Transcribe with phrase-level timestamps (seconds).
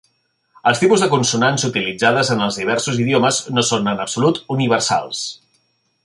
[0.69, 5.21] Els tipus de consonants utilitzades en els diversos idiomes no són, en absolut, universals.